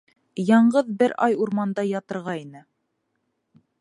[0.47, 2.67] —Яңғыҙ бер ай урманда ятырға ине.